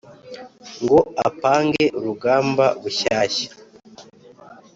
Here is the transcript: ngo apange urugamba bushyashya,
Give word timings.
ngo 0.83 0.99
apange 1.27 1.83
urugamba 1.97 2.65
bushyashya, 2.81 3.49